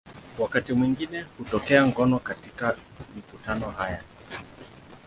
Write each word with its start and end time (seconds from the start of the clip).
Wakati 0.39 0.73
mwingine 0.73 1.25
hutokea 1.37 1.87
ngono 1.87 2.19
katika 2.19 2.75
mikutano 3.15 3.69
haya. 3.69 4.03